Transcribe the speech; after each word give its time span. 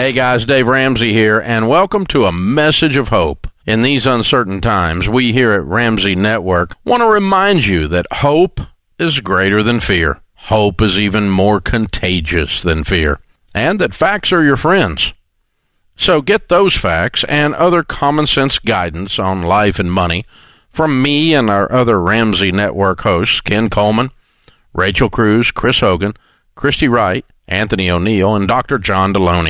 Hey 0.00 0.12
guys, 0.12 0.46
Dave 0.46 0.66
Ramsey 0.66 1.12
here, 1.12 1.38
and 1.38 1.68
welcome 1.68 2.06
to 2.06 2.24
a 2.24 2.32
message 2.32 2.96
of 2.96 3.08
hope. 3.08 3.46
In 3.66 3.82
these 3.82 4.06
uncertain 4.06 4.62
times, 4.62 5.10
we 5.10 5.34
here 5.34 5.52
at 5.52 5.62
Ramsey 5.62 6.14
Network 6.14 6.74
want 6.86 7.02
to 7.02 7.06
remind 7.06 7.66
you 7.66 7.86
that 7.88 8.06
hope 8.10 8.60
is 8.98 9.20
greater 9.20 9.62
than 9.62 9.78
fear. 9.78 10.22
Hope 10.36 10.80
is 10.80 10.98
even 10.98 11.28
more 11.28 11.60
contagious 11.60 12.62
than 12.62 12.82
fear, 12.82 13.20
and 13.54 13.78
that 13.78 13.92
facts 13.92 14.32
are 14.32 14.42
your 14.42 14.56
friends. 14.56 15.12
So 15.96 16.22
get 16.22 16.48
those 16.48 16.74
facts 16.74 17.22
and 17.28 17.54
other 17.54 17.82
common 17.82 18.26
sense 18.26 18.58
guidance 18.58 19.18
on 19.18 19.42
life 19.42 19.78
and 19.78 19.92
money 19.92 20.24
from 20.70 21.02
me 21.02 21.34
and 21.34 21.50
our 21.50 21.70
other 21.70 22.00
Ramsey 22.00 22.52
Network 22.52 23.02
hosts, 23.02 23.42
Ken 23.42 23.68
Coleman, 23.68 24.12
Rachel 24.72 25.10
Cruze, 25.10 25.52
Chris 25.52 25.80
Hogan, 25.80 26.14
Christy 26.54 26.88
Wright, 26.88 27.26
Anthony 27.50 27.88
ONeal, 27.88 28.36
and 28.36 28.46
Dr. 28.46 28.78
John 28.78 29.12
Delony. 29.12 29.48